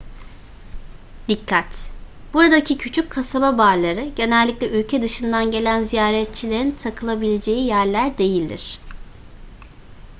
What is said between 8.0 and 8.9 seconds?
değildir